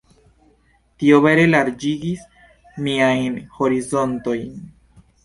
[1.01, 2.23] Tio vere larĝigis
[2.87, 4.49] miajn horizontojn.